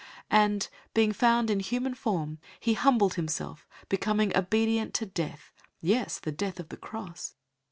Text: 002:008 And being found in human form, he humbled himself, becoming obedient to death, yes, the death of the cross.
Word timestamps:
002:008 0.01 0.07
And 0.41 0.67
being 0.95 1.11
found 1.13 1.49
in 1.51 1.59
human 1.59 1.93
form, 1.93 2.39
he 2.59 2.73
humbled 2.73 3.13
himself, 3.13 3.67
becoming 3.87 4.35
obedient 4.35 4.95
to 4.95 5.05
death, 5.05 5.51
yes, 5.79 6.17
the 6.19 6.31
death 6.31 6.59
of 6.59 6.69
the 6.69 6.77
cross. 6.77 7.35